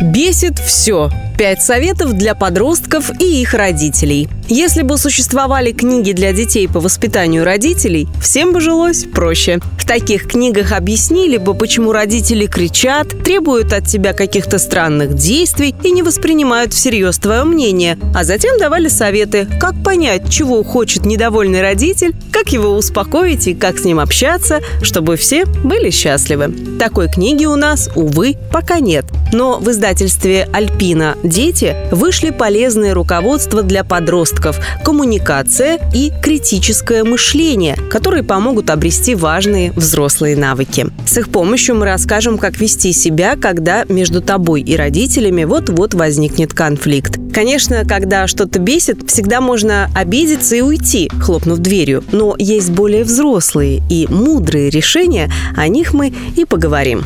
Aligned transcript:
Бесит 0.00 0.60
все. 0.60 1.10
Пять 1.36 1.60
советов 1.60 2.12
для 2.16 2.36
подростков 2.36 3.10
и 3.20 3.40
их 3.42 3.54
родителей. 3.54 4.28
Если 4.48 4.82
бы 4.82 4.96
существовали 4.96 5.72
книги 5.72 6.12
для 6.12 6.32
детей 6.32 6.68
по 6.68 6.78
воспитанию 6.78 7.44
родителей, 7.44 8.06
всем 8.20 8.52
бы 8.52 8.60
жилось 8.60 9.04
проще. 9.04 9.58
В 9.78 9.86
таких 9.86 10.28
книгах 10.28 10.72
объяснили 10.72 11.36
бы, 11.36 11.54
почему 11.54 11.92
родители 11.92 12.46
кричат, 12.46 13.08
требуют 13.24 13.72
от 13.72 13.86
тебя 13.86 14.12
каких-то 14.12 14.58
странных 14.58 15.14
действий 15.14 15.74
и 15.82 15.90
не 15.90 16.02
воспринимают 16.02 16.72
всерьез 16.72 17.18
твое 17.18 17.44
мнение, 17.44 17.98
а 18.14 18.24
затем 18.24 18.58
давали 18.58 18.88
советы, 18.88 19.48
как 19.60 19.82
понять, 19.82 20.30
чего 20.30 20.62
хочет 20.62 21.06
недовольный 21.06 21.60
родитель, 21.60 22.14
как 22.32 22.52
его 22.52 22.74
успокоить 22.76 23.48
и 23.48 23.54
как 23.54 23.78
с 23.78 23.84
ним 23.84 23.98
общаться, 24.00 24.60
чтобы 24.82 25.16
все 25.16 25.44
были 25.44 25.90
счастливы. 25.90 26.54
Такой 26.78 27.08
книги 27.08 27.46
у 27.46 27.56
нас, 27.56 27.90
увы, 27.94 28.36
пока 28.52 28.78
нет. 28.80 29.04
Но 29.32 29.58
в 29.58 29.70
издательстве 29.70 30.48
«Альпина. 30.52 31.16
Дети» 31.22 31.76
вышли 31.90 32.30
полезные 32.30 32.92
руководства 32.92 33.62
для 33.62 33.84
подростков, 33.84 34.58
коммуникация 34.84 35.78
и 35.94 36.12
критическое 36.22 37.04
мышление, 37.04 37.76
которые 37.90 38.22
помогут 38.22 38.70
обрести 38.70 39.14
важные 39.14 39.72
взрослые 39.72 40.36
навыки. 40.36 40.86
С 41.06 41.18
их 41.18 41.28
помощью 41.28 41.76
мы 41.76 41.84
расскажем, 41.86 42.38
как 42.38 42.58
вести 42.58 42.92
себя, 42.92 43.36
когда 43.36 43.84
между 43.88 44.20
тобой 44.20 44.62
и 44.62 44.76
родителями 44.76 45.44
вот-вот 45.44 45.94
возникнет 45.94 46.52
конфликт. 46.52 47.18
Конечно, 47.32 47.84
когда 47.86 48.26
что-то 48.26 48.58
бесит, 48.58 49.08
всегда 49.08 49.40
можно 49.40 49.90
обидеться 49.94 50.56
и 50.56 50.60
уйти, 50.60 51.10
хлопнув 51.20 51.58
дверью. 51.58 52.02
Но 52.12 52.34
есть 52.38 52.70
более 52.70 53.04
взрослые 53.04 53.82
и 53.90 54.06
мудрые 54.08 54.70
решения, 54.70 55.30
о 55.56 55.68
них 55.68 55.92
мы 55.92 56.12
и 56.36 56.44
поговорим. 56.44 57.04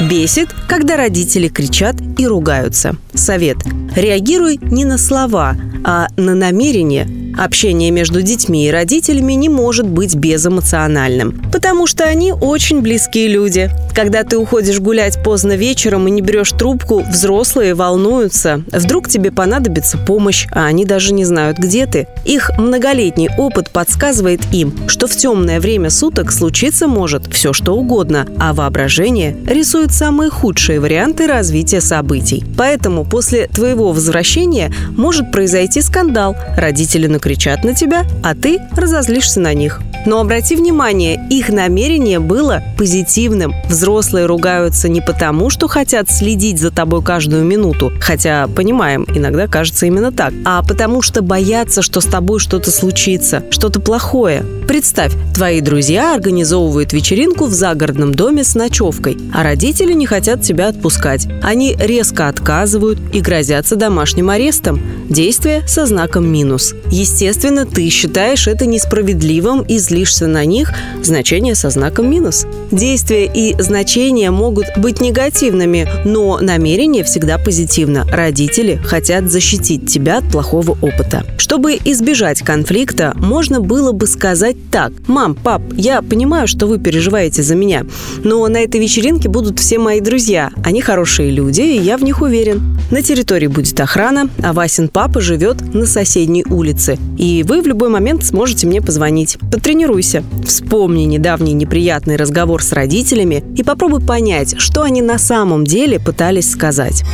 Бесит, 0.00 0.50
когда 0.68 0.98
родители 0.98 1.48
кричат 1.48 1.96
и 2.18 2.26
ругаются. 2.26 2.96
Совет. 3.14 3.56
Реагируй 3.94 4.58
не 4.60 4.84
на 4.84 4.98
слова, 4.98 5.56
а 5.84 6.08
на 6.18 6.34
намерение 6.34 7.25
Общение 7.36 7.90
между 7.90 8.22
детьми 8.22 8.66
и 8.66 8.70
родителями 8.70 9.34
не 9.34 9.50
может 9.50 9.86
быть 9.86 10.14
безэмоциональным, 10.14 11.42
потому 11.52 11.86
что 11.86 12.04
они 12.04 12.32
очень 12.32 12.80
близкие 12.80 13.28
люди. 13.28 13.70
Когда 13.94 14.24
ты 14.24 14.38
уходишь 14.38 14.80
гулять 14.80 15.22
поздно 15.22 15.56
вечером 15.56 16.08
и 16.08 16.10
не 16.10 16.22
берешь 16.22 16.52
трубку, 16.52 17.02
взрослые 17.02 17.74
волнуются. 17.74 18.62
Вдруг 18.72 19.08
тебе 19.08 19.30
понадобится 19.30 19.98
помощь, 19.98 20.46
а 20.52 20.66
они 20.66 20.84
даже 20.84 21.12
не 21.12 21.24
знают, 21.24 21.58
где 21.58 21.86
ты. 21.86 22.06
Их 22.24 22.50
многолетний 22.58 23.28
опыт 23.36 23.70
подсказывает 23.70 24.40
им, 24.52 24.88
что 24.88 25.06
в 25.06 25.14
темное 25.16 25.60
время 25.60 25.90
суток 25.90 26.32
случиться 26.32 26.88
может 26.88 27.32
все 27.32 27.52
что 27.52 27.72
угодно, 27.72 28.26
а 28.38 28.54
воображение 28.54 29.36
рисует 29.46 29.92
самые 29.92 30.30
худшие 30.30 30.80
варианты 30.80 31.26
развития 31.26 31.80
событий. 31.80 32.44
Поэтому 32.56 33.04
после 33.04 33.46
твоего 33.46 33.92
возвращения 33.92 34.72
может 34.96 35.32
произойти 35.32 35.82
скандал. 35.82 36.36
Родители 36.56 37.06
на 37.06 37.18
накричат 37.26 37.64
на 37.64 37.74
тебя, 37.74 38.04
а 38.22 38.36
ты 38.36 38.60
разозлишься 38.76 39.40
на 39.40 39.52
них. 39.52 39.80
Но 40.06 40.20
обрати 40.20 40.54
внимание, 40.54 41.20
их 41.30 41.48
намерение 41.48 42.20
было 42.20 42.62
позитивным. 42.78 43.52
Взрослые 43.68 44.26
ругаются 44.26 44.88
не 44.88 45.00
потому, 45.00 45.50
что 45.50 45.66
хотят 45.66 46.08
следить 46.10 46.60
за 46.60 46.70
тобой 46.70 47.02
каждую 47.02 47.44
минуту, 47.44 47.92
хотя, 48.00 48.46
понимаем, 48.46 49.04
иногда 49.12 49.48
кажется 49.48 49.84
именно 49.86 50.12
так, 50.12 50.32
а 50.44 50.62
потому 50.62 51.02
что 51.02 51.22
боятся, 51.22 51.82
что 51.82 52.00
с 52.00 52.04
тобой 52.04 52.38
что-то 52.38 52.70
случится, 52.70 53.42
что-то 53.50 53.80
плохое. 53.80 54.44
Представь, 54.68 55.12
твои 55.34 55.60
друзья 55.60 56.14
организовывают 56.14 56.92
вечеринку 56.92 57.46
в 57.46 57.52
загородном 57.52 58.14
доме 58.14 58.44
с 58.44 58.54
ночевкой, 58.54 59.16
а 59.34 59.42
родители 59.42 59.92
не 59.92 60.06
хотят 60.06 60.42
тебя 60.42 60.68
отпускать. 60.68 61.26
Они 61.42 61.76
резко 61.78 62.28
отказывают 62.28 62.98
и 63.12 63.20
грозятся 63.20 63.74
домашним 63.74 64.30
арестом. 64.30 64.80
Действие 65.08 65.66
со 65.66 65.86
знаком 65.86 66.26
минус. 66.28 66.74
Естественно, 66.90 67.66
ты 67.66 67.88
считаешь 67.90 68.46
это 68.46 68.66
несправедливым 68.66 69.62
и 69.62 69.78
злишься 69.96 70.26
на 70.26 70.44
них, 70.44 70.72
значение 71.02 71.54
со 71.54 71.70
знаком 71.70 72.10
минус. 72.10 72.44
Действия 72.70 73.24
и 73.24 73.54
значения 73.58 74.30
могут 74.30 74.66
быть 74.76 75.00
негативными, 75.00 75.88
но 76.04 76.38
намерение 76.38 77.02
всегда 77.02 77.38
позитивно. 77.38 78.06
Родители 78.12 78.78
хотят 78.84 79.30
защитить 79.30 79.90
тебя 79.90 80.18
от 80.18 80.24
плохого 80.30 80.72
опыта. 80.82 81.24
Чтобы 81.38 81.78
избежать 81.82 82.42
конфликта, 82.42 83.14
можно 83.16 83.60
было 83.60 83.92
бы 83.92 84.06
сказать 84.06 84.56
так. 84.70 84.92
«Мам, 85.06 85.34
пап, 85.34 85.62
я 85.74 86.02
понимаю, 86.02 86.46
что 86.46 86.66
вы 86.66 86.78
переживаете 86.78 87.42
за 87.42 87.54
меня, 87.54 87.86
но 88.22 88.46
на 88.48 88.58
этой 88.58 88.80
вечеринке 88.80 89.30
будут 89.30 89.58
все 89.60 89.78
мои 89.78 90.00
друзья. 90.00 90.50
Они 90.62 90.82
хорошие 90.82 91.30
люди, 91.30 91.62
и 91.62 91.80
я 91.80 91.96
в 91.96 92.04
них 92.04 92.20
уверен. 92.20 92.78
На 92.90 93.00
территории 93.00 93.46
будет 93.46 93.80
охрана, 93.80 94.28
а 94.42 94.52
Васин 94.52 94.88
папа 94.88 95.22
живет 95.22 95.74
на 95.74 95.86
соседней 95.86 96.44
улице. 96.48 96.98
И 97.16 97.42
вы 97.44 97.62
в 97.62 97.66
любой 97.66 97.88
момент 97.88 98.24
сможете 98.24 98.66
мне 98.66 98.82
позвонить. 98.82 99.38
Потренируйся. 99.86 100.24
Вспомни 100.44 101.04
недавний 101.04 101.52
неприятный 101.52 102.16
разговор 102.16 102.60
с 102.60 102.72
родителями 102.72 103.44
и 103.56 103.62
попробуй 103.62 104.04
понять, 104.04 104.60
что 104.60 104.82
они 104.82 105.00
на 105.00 105.16
самом 105.16 105.62
деле 105.62 106.00
пытались 106.00 106.50
сказать. 106.50 107.04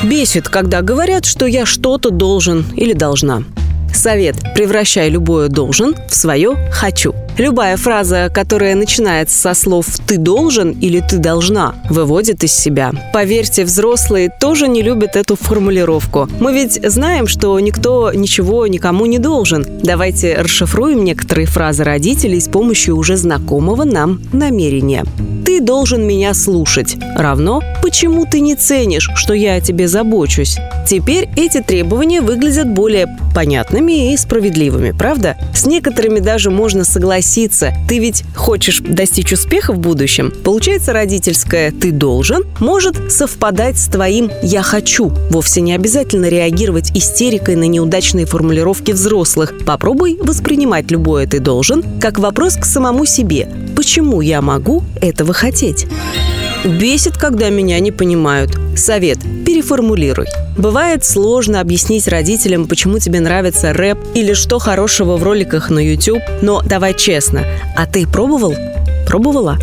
Бесит, 0.00 0.48
когда 0.48 0.80
говорят, 0.82 1.24
что 1.24 1.44
я 1.44 1.66
что-то 1.66 2.10
должен 2.10 2.66
или 2.76 2.92
должна. 2.92 3.42
Совет– 3.92 4.36
превращай 4.54 5.10
любое 5.10 5.48
«должен» 5.48 5.96
в 6.08 6.14
свое 6.14 6.54
«хочу». 6.70 7.16
Любая 7.36 7.76
фраза, 7.76 8.30
которая 8.32 8.76
начинается 8.76 9.36
со 9.36 9.54
слов 9.54 9.86
«ты 10.06 10.18
должен» 10.18 10.70
или 10.70 11.00
«ты 11.00 11.18
должна», 11.18 11.74
выводит 11.90 12.44
из 12.44 12.52
себя. 12.52 12.92
Поверьте, 13.12 13.64
взрослые 13.64 14.30
тоже 14.40 14.68
не 14.68 14.82
любят 14.82 15.16
эту 15.16 15.34
формулировку. 15.34 16.28
Мы 16.38 16.54
ведь 16.54 16.80
знаем, 16.88 17.26
что 17.26 17.58
никто 17.58 18.12
ничего 18.12 18.68
никому 18.68 19.06
не 19.06 19.18
должен. 19.18 19.66
Давайте 19.82 20.36
расшифруем 20.36 21.04
некоторые 21.04 21.46
фразы 21.46 21.82
родителей 21.82 22.40
с 22.40 22.46
помощью 22.46 22.96
уже 22.96 23.16
знакомого 23.16 23.82
нам 23.82 24.20
намерения. 24.32 25.04
«Ты 25.54 25.60
должен 25.60 26.04
меня 26.04 26.34
слушать» 26.34 26.96
равно 27.16 27.62
«почему 27.80 28.26
ты 28.26 28.40
не 28.40 28.56
ценишь, 28.56 29.08
что 29.14 29.34
я 29.34 29.54
о 29.54 29.60
тебе 29.60 29.86
забочусь?» 29.86 30.58
Теперь 30.84 31.28
эти 31.36 31.62
требования 31.62 32.20
выглядят 32.20 32.68
более 32.68 33.06
понятными 33.34 34.12
и 34.12 34.16
справедливыми, 34.16 34.90
правда? 34.90 35.36
С 35.54 35.64
некоторыми 35.64 36.18
даже 36.18 36.50
можно 36.50 36.84
согласиться. 36.84 37.72
Ты 37.88 38.00
ведь 38.00 38.24
хочешь 38.34 38.80
достичь 38.80 39.32
успеха 39.32 39.72
в 39.72 39.78
будущем. 39.78 40.32
Получается, 40.44 40.92
родительское 40.92 41.70
«ты 41.70 41.92
должен» 41.92 42.44
может 42.58 43.12
совпадать 43.12 43.78
с 43.78 43.86
твоим 43.86 44.30
«я 44.42 44.62
хочу». 44.62 45.12
Вовсе 45.30 45.60
не 45.60 45.72
обязательно 45.72 46.26
реагировать 46.26 46.90
истерикой 46.96 47.54
на 47.54 47.68
неудачные 47.68 48.26
формулировки 48.26 48.90
взрослых. 48.90 49.54
Попробуй 49.64 50.18
воспринимать 50.20 50.90
любое 50.90 51.26
«ты 51.26 51.38
должен» 51.38 51.82
как 52.00 52.18
вопрос 52.18 52.56
к 52.56 52.64
самому 52.64 53.06
себе. 53.06 53.48
Почему 53.84 54.22
я 54.22 54.40
могу 54.40 54.82
этого 55.02 55.34
хотеть? 55.34 55.86
Бесит, 56.64 57.18
когда 57.18 57.50
меня 57.50 57.78
не 57.80 57.92
понимают. 57.92 58.58
Совет– 58.78 59.18
переформулируй. 59.46 60.24
Бывает 60.56 61.04
сложно 61.04 61.60
объяснить 61.60 62.08
родителям, 62.08 62.66
почему 62.66 62.98
тебе 62.98 63.20
нравится 63.20 63.74
рэп 63.74 63.98
или 64.14 64.32
что 64.32 64.58
хорошего 64.58 65.18
в 65.18 65.22
роликах 65.22 65.68
на 65.68 65.80
YouTube, 65.80 66.22
но 66.40 66.62
давай 66.62 66.94
честно, 66.94 67.44
а 67.76 67.84
ты 67.84 68.06
пробовал? 68.06 68.54
Пробовала? 69.06 69.58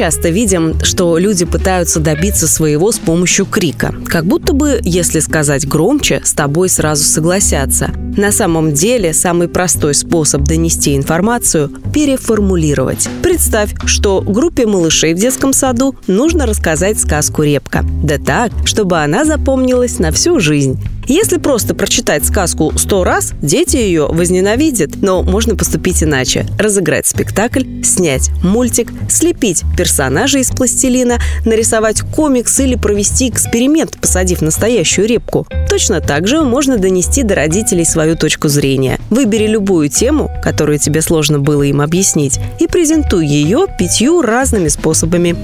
Часто 0.00 0.30
видим, 0.30 0.82
что 0.82 1.18
люди 1.18 1.44
пытаются 1.44 2.00
добиться 2.00 2.48
своего 2.48 2.90
с 2.90 2.98
помощью 2.98 3.44
крика. 3.44 3.94
Как 4.06 4.24
будто 4.24 4.54
бы, 4.54 4.80
если 4.82 5.20
сказать 5.20 5.68
громче, 5.68 6.22
с 6.24 6.32
тобой 6.32 6.70
сразу 6.70 7.04
согласятся. 7.04 7.90
На 8.16 8.32
самом 8.32 8.72
деле, 8.72 9.12
самый 9.12 9.46
простой 9.46 9.92
способ 9.92 10.44
донести 10.44 10.96
информацию– 10.96 11.70
переформулировать. 11.92 13.10
Представь, 13.22 13.74
что 13.84 14.22
группе 14.22 14.64
малышей 14.64 15.12
в 15.12 15.18
детском 15.18 15.52
саду 15.52 15.94
нужно 16.06 16.46
рассказать 16.46 16.98
сказку 16.98 17.42
«Репка». 17.42 17.84
Да 18.02 18.16
так, 18.16 18.52
чтобы 18.64 19.00
она 19.00 19.26
запомнилась 19.26 19.98
на 19.98 20.12
всю 20.12 20.40
жизнь. 20.40 20.80
Если 21.10 21.38
просто 21.38 21.74
прочитать 21.74 22.24
сказку 22.24 22.72
сто 22.76 23.02
раз, 23.02 23.32
дети 23.42 23.76
ее 23.76 24.06
возненавидят. 24.06 25.02
Но 25.02 25.24
можно 25.24 25.56
поступить 25.56 26.04
иначе. 26.04 26.46
Разыграть 26.56 27.08
спектакль, 27.08 27.64
снять 27.82 28.30
мультик, 28.44 28.92
слепить 29.08 29.64
персонажей 29.76 30.42
из 30.42 30.52
пластилина, 30.52 31.18
нарисовать 31.44 32.02
комикс 32.02 32.60
или 32.60 32.76
провести 32.76 33.28
эксперимент, 33.28 33.98
посадив 34.00 34.40
настоящую 34.40 35.08
репку. 35.08 35.48
Точно 35.68 36.00
так 36.00 36.28
же 36.28 36.42
можно 36.42 36.78
донести 36.78 37.24
до 37.24 37.34
родителей 37.34 37.84
свою 37.84 38.16
точку 38.16 38.46
зрения. 38.46 39.00
Выбери 39.10 39.48
любую 39.48 39.88
тему, 39.88 40.30
которую 40.44 40.78
тебе 40.78 41.02
сложно 41.02 41.40
было 41.40 41.64
им 41.64 41.80
объяснить, 41.80 42.38
и 42.60 42.68
презентуй 42.68 43.26
ее 43.26 43.66
пятью 43.76 44.22
разными 44.22 44.68
способами. 44.68 45.34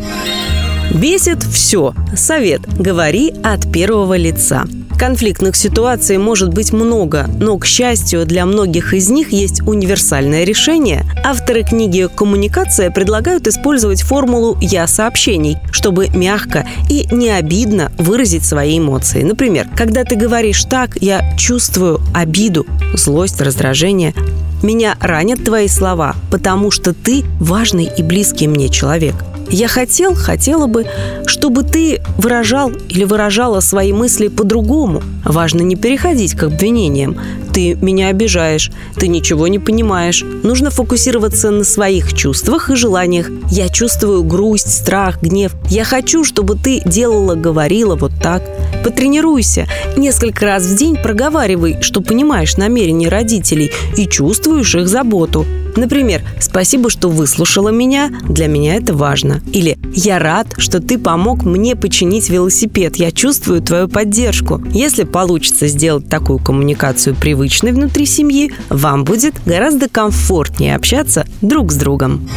Бесит 0.94 1.42
все. 1.42 1.94
Совет. 2.14 2.62
Говори 2.78 3.34
от 3.42 3.70
первого 3.70 4.16
лица. 4.16 4.64
Конфликтных 4.98 5.56
ситуаций 5.56 6.16
может 6.16 6.54
быть 6.54 6.72
много, 6.72 7.28
но, 7.38 7.58
к 7.58 7.66
счастью, 7.66 8.24
для 8.24 8.46
многих 8.46 8.94
из 8.94 9.10
них 9.10 9.30
есть 9.30 9.60
универсальное 9.60 10.44
решение. 10.44 11.04
Авторы 11.22 11.64
книги 11.64 12.08
«Коммуникация» 12.14 12.90
предлагают 12.90 13.46
использовать 13.46 14.00
формулу 14.00 14.56
«я 14.62 14.86
сообщений», 14.86 15.58
чтобы 15.70 16.08
мягко 16.08 16.66
и 16.88 17.06
не 17.12 17.28
обидно 17.28 17.92
выразить 17.98 18.46
свои 18.46 18.78
эмоции. 18.78 19.22
Например, 19.22 19.68
когда 19.76 20.02
ты 20.04 20.16
говоришь 20.16 20.64
так, 20.64 20.96
я 21.02 21.36
чувствую 21.36 22.00
обиду, 22.14 22.64
злость, 22.94 23.42
раздражение. 23.42 24.14
Меня 24.62 24.96
ранят 24.98 25.44
твои 25.44 25.68
слова, 25.68 26.16
потому 26.30 26.70
что 26.70 26.94
ты 26.94 27.22
важный 27.38 27.90
и 27.98 28.02
близкий 28.02 28.48
мне 28.48 28.70
человек. 28.70 29.14
Я 29.48 29.69
хотел, 29.69 30.14
хотела 30.14 30.66
бы, 30.66 30.87
чтобы 31.26 31.62
ты 31.62 32.00
выражал 32.19 32.72
или 32.88 33.04
выражала 33.04 33.60
свои 33.60 33.93
мысли 33.93 34.28
по-другому. 34.28 35.02
Важно 35.25 35.62
не 35.62 35.76
переходить 35.76 36.34
к 36.34 36.44
обвинениям. 36.44 37.16
Ты 37.54 37.75
меня 37.75 38.08
обижаешь, 38.08 38.70
ты 38.96 39.08
ничего 39.08 39.48
не 39.48 39.58
понимаешь. 39.58 40.25
Нужно 40.43 40.70
фокусироваться 40.70 41.50
на 41.50 41.64
своих 41.64 42.12
чувствах 42.12 42.70
и 42.70 42.76
желаниях. 42.76 43.31
Я 43.50 43.69
чувствую 43.69 44.25
грусть, 44.25 44.72
страх, 44.72 45.22
гнев. 45.22 45.52
Я 45.70 45.84
хочу, 45.84 46.25
чтобы 46.25 46.56
ты 46.56 46.82
делала, 46.84 47.34
говорила 47.34 47.94
вот 47.94 48.12
так. 48.20 48.43
Потренируйся. 48.86 49.66
Несколько 49.96 50.46
раз 50.46 50.62
в 50.62 50.76
день 50.76 50.94
проговаривай, 50.94 51.78
что 51.80 52.00
понимаешь 52.00 52.56
намерения 52.56 53.08
родителей 53.08 53.72
и 53.96 54.06
чувствуешь 54.06 54.76
их 54.76 54.86
заботу. 54.86 55.44
Например, 55.74 56.22
«Спасибо, 56.38 56.88
что 56.88 57.08
выслушала 57.08 57.70
меня, 57.70 58.12
для 58.28 58.46
меня 58.46 58.76
это 58.76 58.94
важно». 58.94 59.42
Или 59.52 59.76
«Я 59.92 60.20
рад, 60.20 60.54
что 60.58 60.78
ты 60.78 60.98
помог 60.98 61.42
мне 61.42 61.74
починить 61.74 62.30
велосипед, 62.30 62.94
я 62.94 63.10
чувствую 63.10 63.60
твою 63.60 63.88
поддержку». 63.88 64.62
Если 64.70 65.02
получится 65.02 65.66
сделать 65.66 66.08
такую 66.08 66.38
коммуникацию 66.38 67.16
привычной 67.16 67.72
внутри 67.72 68.06
семьи, 68.06 68.52
вам 68.68 69.02
будет 69.02 69.34
гораздо 69.44 69.88
комфортнее 69.88 70.76
общаться 70.76 71.26
друг 71.42 71.72
с 71.72 71.74
другом. 71.74 72.28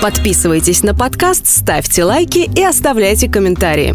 Подписывайтесь 0.00 0.82
на 0.82 0.94
подкаст, 0.94 1.46
ставьте 1.46 2.02
лайки 2.02 2.50
и 2.56 2.64
оставляйте 2.64 3.28
комментарии. 3.28 3.94